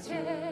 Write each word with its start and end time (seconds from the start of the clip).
treasure. 0.00 0.45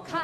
cold 0.00 0.23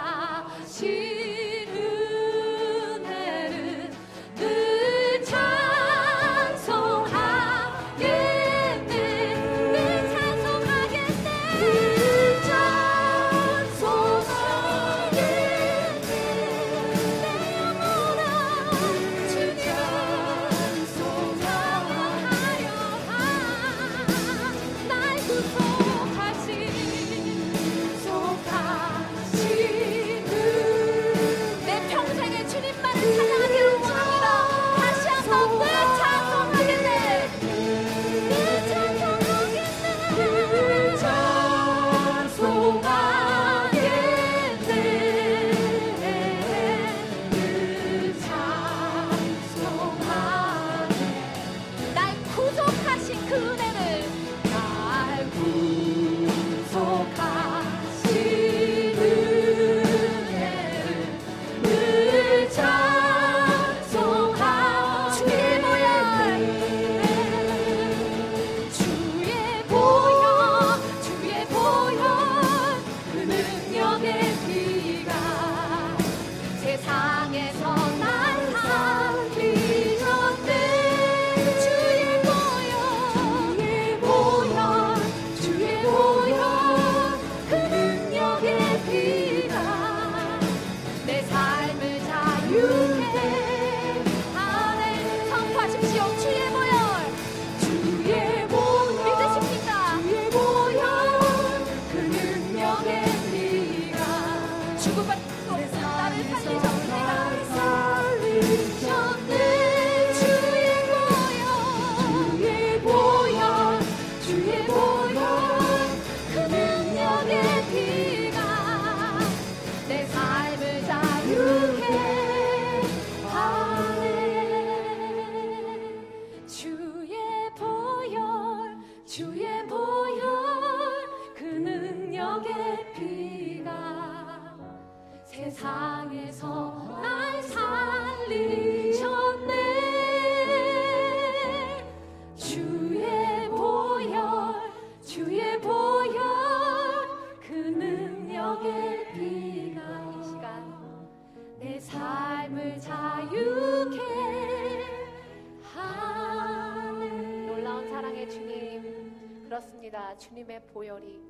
주님의 160.16 160.66
보혈이 160.66 161.20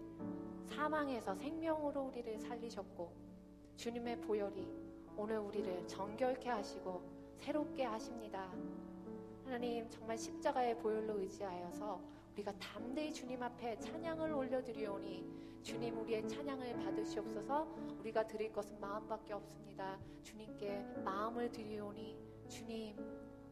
사망에서 0.66 1.34
생명으로 1.34 2.02
우리를 2.02 2.38
살리셨고 2.38 3.12
주님의 3.76 4.20
보혈이 4.20 4.68
오늘 5.16 5.38
우리를 5.38 5.86
정결케 5.86 6.48
하시고 6.48 7.02
새롭게 7.36 7.84
하십니다. 7.84 8.52
하나님 9.44 9.88
정말 9.90 10.16
십자가의 10.16 10.78
보혈로 10.78 11.18
의지하여서 11.20 12.00
우리가 12.34 12.52
담대히 12.58 13.12
주님 13.12 13.42
앞에 13.42 13.78
찬양을 13.80 14.32
올려드리오니 14.32 15.24
주님 15.62 15.98
우리의 15.98 16.26
찬양을 16.28 16.72
받으시옵소서 16.84 17.66
우리가 18.00 18.26
드릴 18.26 18.52
것은 18.52 18.80
마음밖에 18.80 19.32
없습니다. 19.34 19.98
주님께 20.22 20.84
마음을 21.04 21.50
드리오니 21.50 22.16
주님 22.48 22.96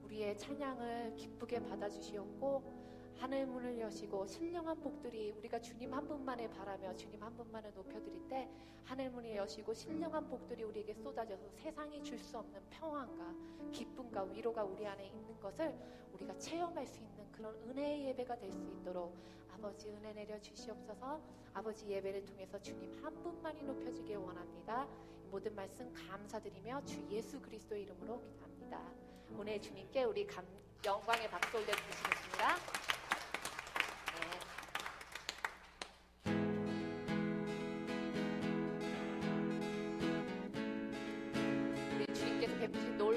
우리의 0.05 0.39
찬양을 0.39 1.17
기쁘게 1.17 1.61
받아주시옵고 1.65 2.78
하늘 3.19 3.47
문을 3.47 3.81
여시고 3.81 4.27
신령한 4.27 4.81
복들이 4.81 5.33
우리가 5.33 5.61
주님 5.61 5.93
한 5.93 6.07
분만을 6.07 6.49
바라며 6.51 6.95
주님 6.95 7.23
한 7.23 7.37
분만을 7.37 7.73
높여드릴 7.75 8.29
때 8.29 8.49
하늘 8.85 9.11
문을 9.11 9.35
여시고 9.37 9.75
신령한 9.75 10.29
복들이 10.29 10.63
우리에게 10.63 10.95
쏟아져서 10.95 11.49
세상이 11.51 12.03
줄 12.03 12.19
수 12.19 12.39
없는 12.39 12.61
평안과 12.71 13.35
기쁨과 13.73 14.23
위로가 14.25 14.65
우리 14.65 14.87
안에 14.87 15.07
있는 15.07 15.41
것을 15.41 15.75
우리가 16.15 16.39
체험할 16.39 16.87
수 16.87 17.01
있는 17.01 17.31
그런 17.33 17.55
은혜의 17.69 18.07
예배가 18.09 18.37
될 18.39 18.51
수 18.53 18.59
있도록 18.81 19.15
아버지 19.53 19.91
은혜 19.91 20.13
내려 20.13 20.41
주시옵소서 20.41 21.21
아버지 21.55 21.89
예배를 21.89 22.25
통해서 22.25 22.61
주님 22.63 23.05
한 23.05 23.13
분만이 23.23 23.63
높여지길 23.63 24.17
원합니다. 24.17 24.87
모든 25.31 25.55
말씀 25.55 25.93
감사드리며 25.93 26.85
주 26.87 27.05
예수 27.11 27.41
그리스도의 27.41 27.83
이름으로 27.83 28.21
기도합니다. 28.23 28.81
오늘 29.37 29.61
주님께 29.61 30.05
우리 30.05 30.27
감, 30.27 30.45
영광의 30.85 31.29
박수 31.29 31.57
올려주시겠습니다. 31.57 32.98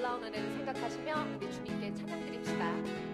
놀라운 0.01 0.23
은혜를 0.23 0.51
생각하시며 0.53 1.13
우리 1.37 1.51
주님께 1.51 1.93
찬양 1.93 2.25
드립시다. 2.25 3.10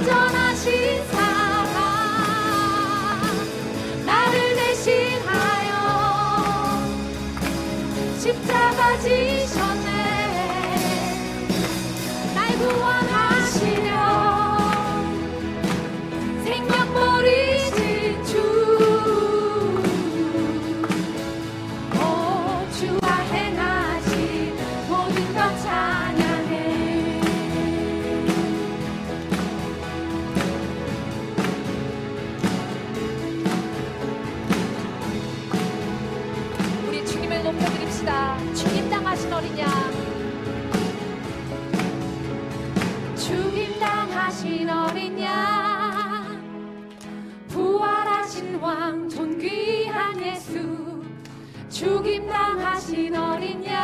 온전하신 0.00 1.04
사랑 1.10 1.74
나를 4.06 4.56
대신하여 4.56 5.74
십자가 8.18 8.98
지 9.00 9.39
죽임 51.80 52.26
당하신 52.26 53.16
어린 53.16 53.64
양. 53.64 53.79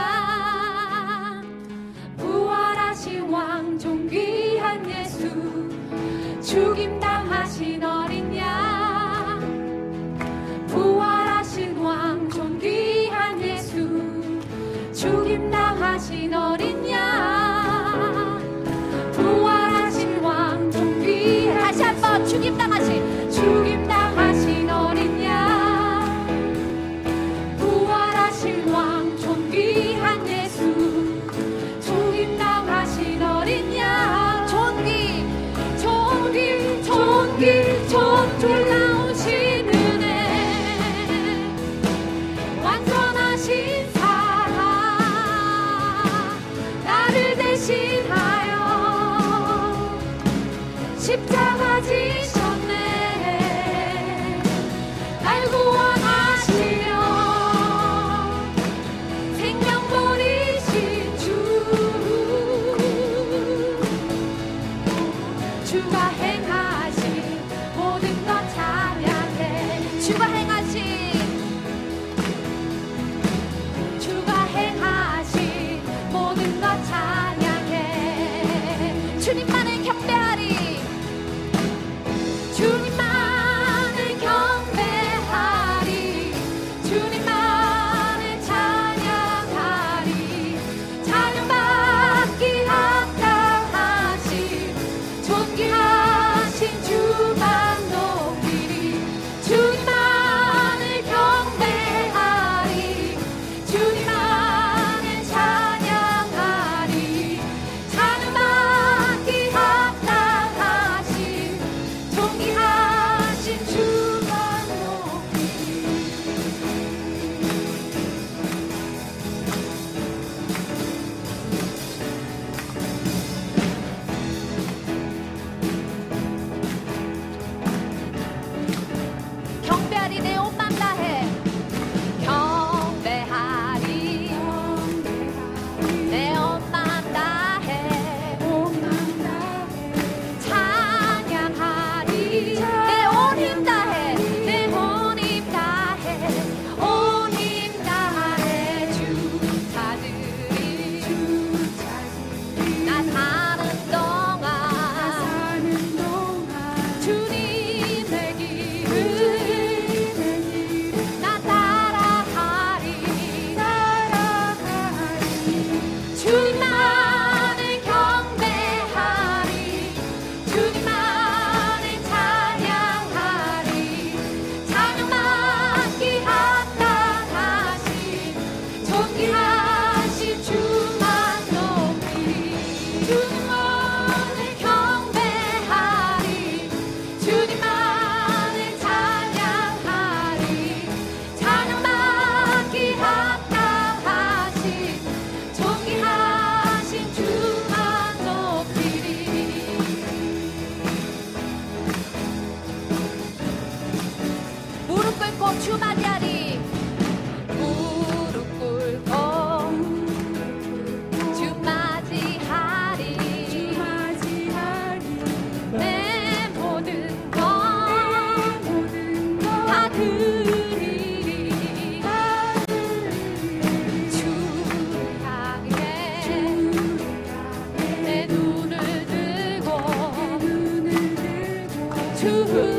to 232.27 232.45
who 232.45 232.76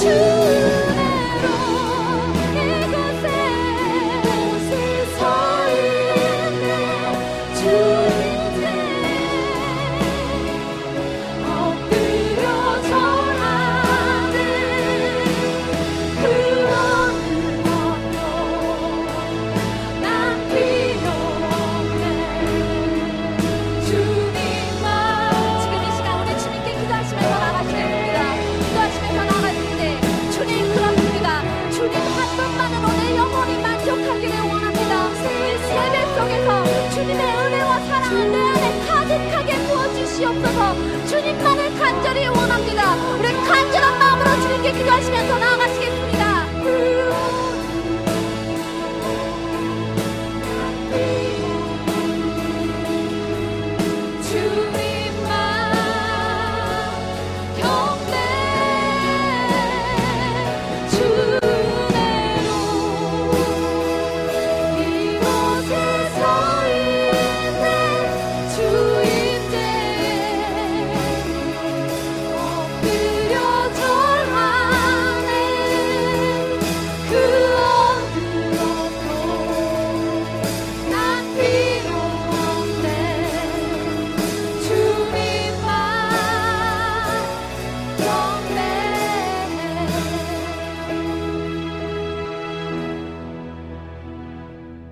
to 0.00 0.39